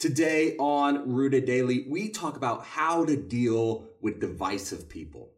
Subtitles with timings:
[0.00, 5.32] Today on Rooted Daily, we talk about how to deal with divisive people.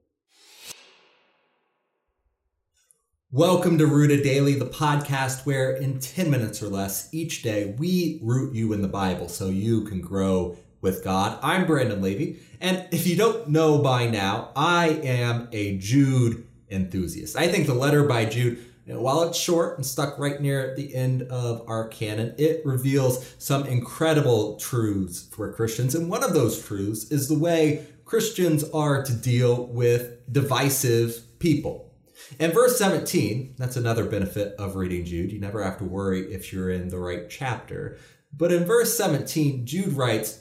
[3.33, 8.21] Welcome to Rooted Daily, the podcast where in 10 minutes or less each day we
[8.22, 11.40] root you in the Bible so you can grow with God.
[11.42, 17.36] I'm Brandon Levy, and if you don't know by now, I am a Jude enthusiast.
[17.36, 20.95] I think the letter by Jude you while it's short and stuck right near the
[20.95, 25.95] end of our canon, it reveals some incredible truths for Christians.
[25.95, 31.93] And one of those truths is the way Christians are to deal with divisive people.
[32.39, 35.33] In verse 17, that's another benefit of reading Jude.
[35.33, 37.98] You never have to worry if you're in the right chapter.
[38.37, 40.41] But in verse 17, Jude writes,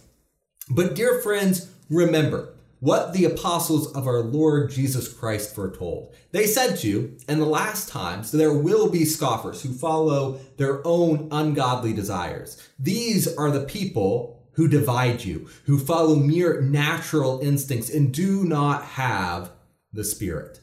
[0.70, 6.14] But dear friends, remember, what the apostles of our Lord Jesus Christ foretold.
[6.32, 10.86] They said to you, in the last times there will be scoffers who follow their
[10.86, 12.62] own ungodly desires.
[12.80, 18.84] These are the people who divide you, who follow mere natural instincts and do not
[18.84, 19.52] have
[19.94, 20.60] the Spirit.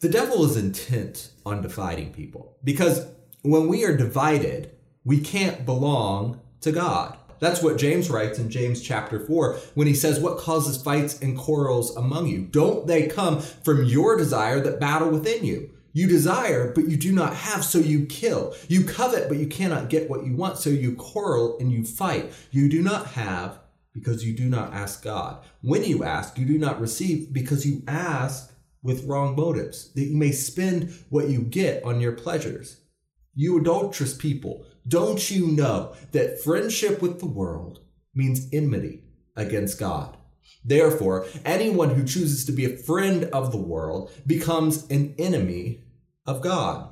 [0.00, 3.06] The devil is intent on dividing people because
[3.42, 4.70] when we are divided,
[5.02, 7.16] we can't belong to God.
[7.40, 11.36] That's what James writes in James chapter 4 when he says, What causes fights and
[11.36, 12.42] quarrels among you?
[12.42, 15.70] Don't they come from your desire that battle within you?
[15.92, 18.54] You desire, but you do not have, so you kill.
[18.68, 22.32] You covet, but you cannot get what you want, so you quarrel and you fight.
[22.52, 23.58] You do not have
[23.92, 25.42] because you do not ask God.
[25.62, 30.16] When you ask, you do not receive because you ask with wrong motives, that you
[30.16, 32.79] may spend what you get on your pleasures.
[33.40, 37.80] You adulterous people, don't you know that friendship with the world
[38.14, 40.18] means enmity against God?
[40.62, 45.84] Therefore, anyone who chooses to be a friend of the world becomes an enemy
[46.26, 46.90] of God.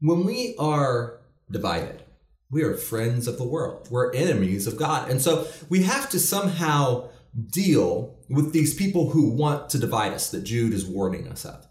[0.00, 2.04] When we are divided,
[2.50, 3.88] we are friends of the world.
[3.90, 5.10] We're enemies of God.
[5.10, 7.08] And so we have to somehow
[7.50, 11.66] deal with these people who want to divide us that Jude is warning us of.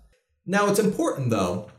[0.48, 1.70] Now, it's important, though,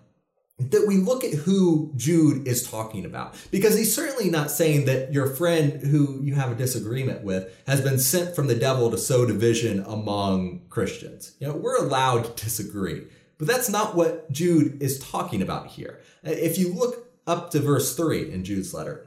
[0.60, 3.34] that we look at who Jude is talking about.
[3.50, 7.81] Because he's certainly not saying that your friend who you have a disagreement with has
[7.81, 11.34] been sent from the devil to sow division among Christians.
[11.41, 13.06] You know, we're allowed to disagree.
[13.38, 16.00] But that's not what Jude is talking about here.
[16.22, 19.06] If you look up to verse 3 in Jude's letter,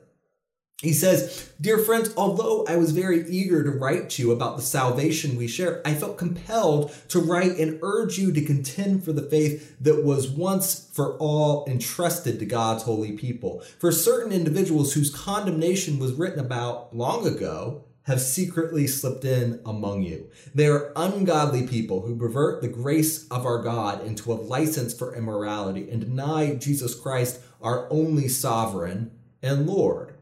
[0.83, 4.61] he says, Dear friends, although I was very eager to write to you about the
[4.61, 9.21] salvation we share, I felt compelled to write and urge you to contend for the
[9.21, 13.63] faith that was once for all entrusted to God's holy people.
[13.79, 20.03] For certain individuals whose condemnation was written about long ago have secretly slipped in among
[20.03, 20.29] you.
[20.53, 25.15] They are ungodly people who pervert the grace of our God into a license for
[25.15, 29.11] immorality and deny Jesus Christ, our only sovereign
[29.41, 30.15] and Lord.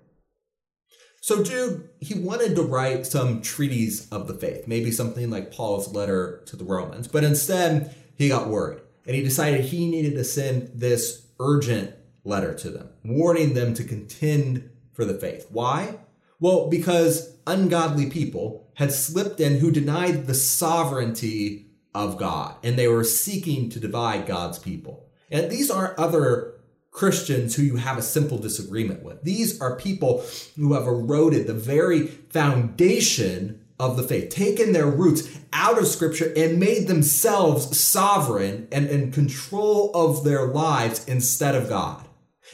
[1.24, 5.94] So Jude, he wanted to write some treatise of the faith, maybe something like Paul's
[5.94, 10.24] letter to the Romans, but instead he got worried and he decided he needed to
[10.24, 11.94] send this urgent
[12.24, 15.46] letter to them, warning them to contend for the faith.
[15.52, 16.00] Why?
[16.40, 22.88] Well, because ungodly people had slipped in who denied the sovereignty of God and they
[22.88, 25.08] were seeking to divide God's people.
[25.30, 26.56] And these aren't other
[26.92, 29.24] Christians who you have a simple disagreement with.
[29.24, 30.24] These are people
[30.58, 36.32] who have eroded the very foundation of the faith, taken their roots out of scripture
[36.36, 42.08] and made themselves sovereign and in control of their lives instead of God.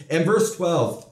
[0.09, 1.04] In verse 12,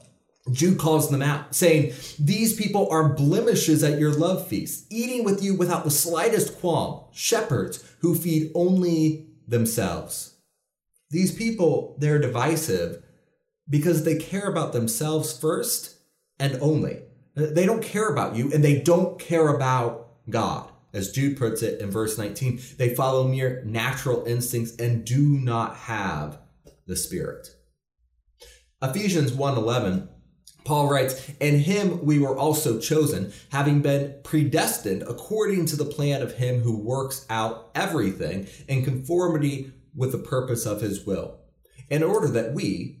[0.52, 5.42] Jude calls them out, saying, These people are blemishes at your love feast, eating with
[5.42, 10.36] you without the slightest qualm, shepherds who feed only themselves.
[11.10, 13.02] These people, they're divisive
[13.68, 15.96] because they care about themselves first
[16.38, 17.02] and only.
[17.34, 20.70] They don't care about you and they don't care about God.
[20.92, 25.76] As Jude puts it in verse 19, they follow mere natural instincts and do not
[25.76, 26.38] have
[26.86, 27.48] the Spirit.
[28.82, 30.08] Ephesians 1:11
[30.64, 36.22] Paul writes, "In him we were also chosen, having been predestined according to the plan
[36.22, 41.38] of him who works out everything in conformity with the purpose of his will,
[41.88, 43.00] in order that we,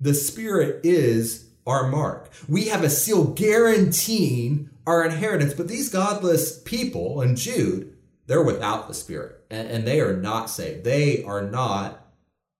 [0.00, 2.30] the Spirit is our mark.
[2.48, 5.54] We have a seal guaranteeing our inheritance.
[5.54, 10.50] But these godless people in Jude, they're without the Spirit and, and they are not
[10.50, 10.84] saved.
[10.84, 12.06] They are not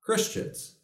[0.01, 0.77] Christians.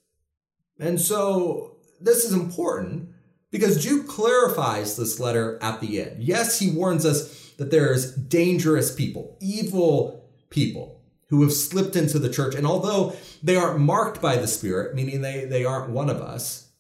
[0.79, 3.11] And so this is important
[3.51, 6.23] because Jude clarifies this letter at the end.
[6.23, 10.96] Yes, he warns us that there's dangerous people, evil people
[11.29, 12.55] who have slipped into the church.
[12.55, 16.71] And although they aren't marked by the Spirit, meaning they, they aren't one of us,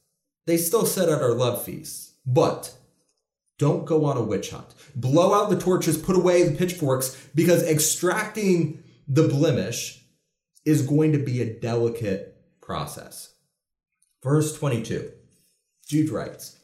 [0.46, 2.14] they still sit at our love feasts.
[2.24, 2.74] But
[3.58, 4.74] don't go on a witch hunt.
[4.94, 10.04] Blow out the torches, put away the pitchforks, because extracting the blemish
[10.64, 13.32] is going to be a delicate process.
[14.22, 15.12] Verse 22,
[15.86, 16.58] Jude writes,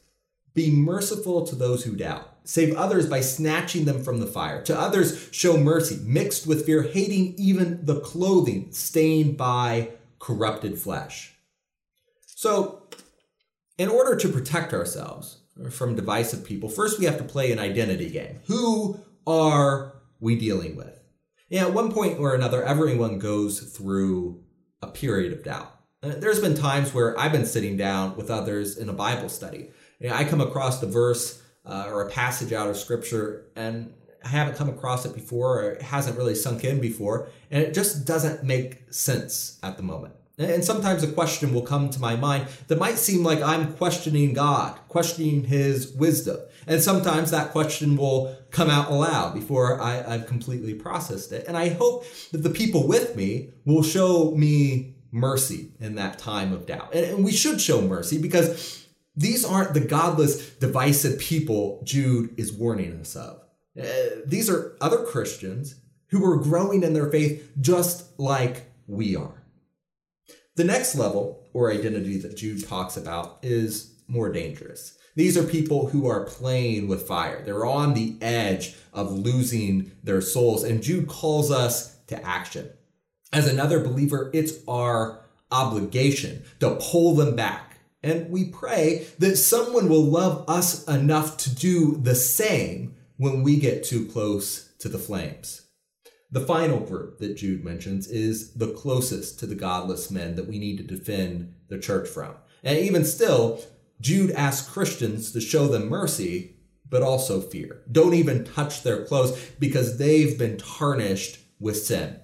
[0.54, 2.28] Be merciful to those who doubt.
[2.44, 4.62] Save others by snatching them from the fire.
[4.62, 11.34] To others, show mercy, mixed with fear, hating even the clothing stained by corrupted flesh.
[12.26, 12.82] So,
[13.78, 15.38] in order to protect ourselves
[15.70, 18.40] from divisive people, first we have to play an identity game.
[18.46, 20.98] Who are we dealing with?
[21.48, 24.42] Yeah, at one point or another, everyone goes through
[24.80, 25.70] a period of doubt.
[26.02, 29.70] Uh, there's been times where I've been sitting down with others in a Bible study.
[30.10, 33.92] I come across the verse uh, or a passage out of scripture and
[34.24, 37.74] I haven't come across it before or it hasn't really sunk in before, and it
[37.74, 40.14] just doesn't make sense at the moment.
[40.38, 44.32] And sometimes a question will come to my mind that might seem like I'm questioning
[44.32, 46.38] God, questioning His wisdom.
[46.66, 51.46] And sometimes that question will come out aloud before I, have completely processed it.
[51.46, 56.52] And I hope that the people with me will show me mercy in that time
[56.52, 56.94] of doubt.
[56.94, 62.52] And, and we should show mercy because these aren't the godless, divisive people Jude is
[62.52, 63.40] warning us of.
[63.78, 63.84] Uh,
[64.26, 65.76] these are other Christians
[66.08, 69.42] who are growing in their faith just like we are.
[70.56, 74.98] The next level or identity that Jude talks about is more dangerous.
[75.14, 77.42] These are people who are playing with fire.
[77.44, 80.64] They're on the edge of losing their souls.
[80.64, 82.70] And Jude calls us to action.
[83.32, 85.20] As another believer, it's our
[85.50, 87.71] obligation to pull them back.
[88.02, 93.58] And we pray that someone will love us enough to do the same when we
[93.58, 95.62] get too close to the flames.
[96.32, 100.58] The final group that Jude mentions is the closest to the godless men that we
[100.58, 102.34] need to defend the church from.
[102.64, 103.60] And even still,
[104.00, 106.56] Jude asks Christians to show them mercy,
[106.88, 107.82] but also fear.
[107.90, 112.18] Don't even touch their clothes because they've been tarnished with sin.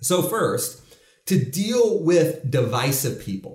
[0.00, 0.82] So, first,
[1.26, 3.49] to deal with divisive people,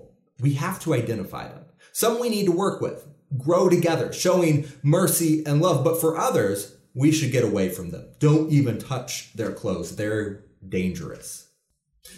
[0.46, 1.66] we have to identify them.
[1.92, 5.84] Some we need to work with, grow together, showing mercy and love.
[5.84, 8.10] But for others, we should get away from them.
[8.20, 9.96] Don't even touch their clothes.
[9.96, 11.50] They're dangerous.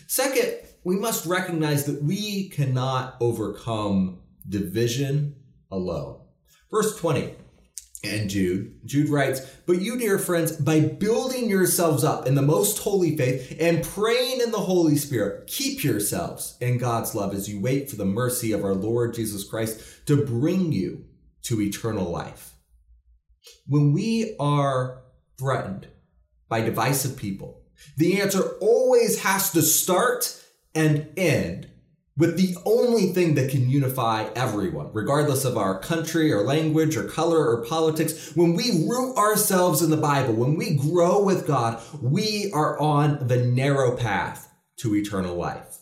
[0.07, 4.19] Second, we must recognize that we cannot overcome
[4.50, 5.38] division
[5.71, 6.19] alone.
[6.69, 7.33] Verse 20
[8.04, 12.78] and Jude, Jude writes, But you, dear friends, by building yourselves up in the most
[12.80, 17.60] holy faith and praying in the Holy Spirit, keep yourselves in God's love as you
[17.60, 21.06] wait for the mercy of our Lord Jesus Christ to bring you
[21.44, 22.54] to eternal life.
[23.66, 25.04] When we are
[25.40, 25.88] threatened
[26.50, 27.64] by divisive people,
[27.98, 30.44] the answer always has to start
[30.76, 31.70] and end
[32.18, 37.04] with the only thing that can unify everyone, regardless of our country or language or
[37.04, 38.36] color or politics.
[38.36, 43.27] When we root ourselves in the Bible, when we grow with God, we are on
[43.27, 45.76] the narrow path to eternal life.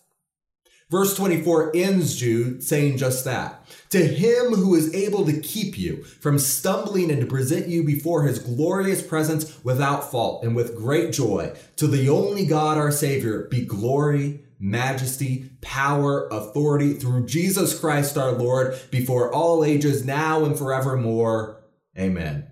[0.90, 3.68] Verse 24 ends Jude saying just that.
[3.90, 8.24] To him who is able to keep you from stumbling and to present you before
[8.24, 13.48] his glorious presence without fault and with great joy, to the only God our Savior
[13.50, 20.58] be glory, majesty, power, authority through Jesus Christ our Lord before all ages, now and
[20.58, 21.64] forevermore.
[21.98, 22.48] Amen.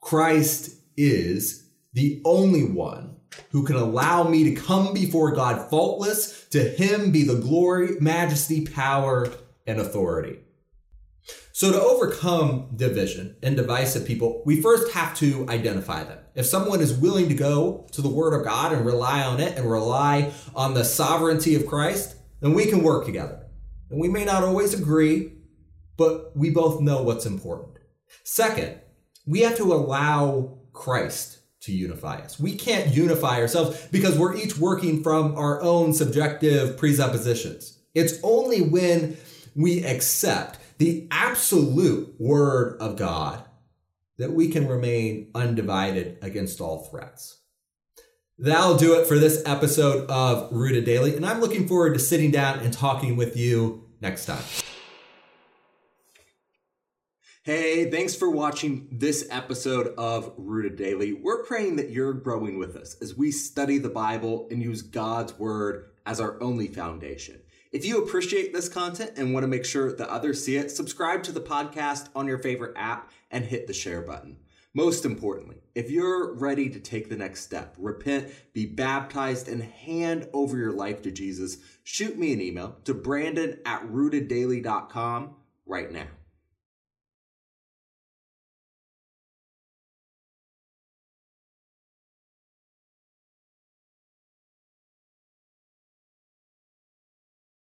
[0.00, 3.16] Christ is the only one
[3.50, 6.46] who can allow me to come before God faultless.
[6.50, 9.28] To him be the glory, majesty, power,
[9.66, 10.38] and authority.
[11.54, 16.18] So, to overcome division and divisive people, we first have to identify them.
[16.34, 19.56] If someone is willing to go to the Word of God and rely on it
[19.56, 23.46] and rely on the sovereignty of Christ, then we can work together.
[23.90, 25.34] And we may not always agree,
[25.98, 27.76] but we both know what's important.
[28.24, 28.80] Second,
[29.26, 32.38] we have to allow Christ to unify us.
[32.38, 37.78] We can't unify ourselves because we're each working from our own subjective presuppositions.
[37.94, 39.16] It's only when
[39.54, 43.44] we accept the absolute word of God
[44.18, 47.38] that we can remain undivided against all threats.
[48.38, 52.32] That'll do it for this episode of Rooted Daily, and I'm looking forward to sitting
[52.32, 54.42] down and talking with you next time.
[57.44, 61.12] Hey, thanks for watching this episode of Rooted Daily.
[61.12, 65.36] We're praying that you're growing with us as we study the Bible and use God's
[65.36, 67.40] Word as our only foundation.
[67.72, 71.24] If you appreciate this content and want to make sure that others see it, subscribe
[71.24, 74.36] to the podcast on your favorite app and hit the share button.
[74.72, 80.28] Most importantly, if you're ready to take the next step, repent, be baptized, and hand
[80.32, 85.34] over your life to Jesus, shoot me an email to brandon at rooteddaily.com
[85.66, 86.06] right now.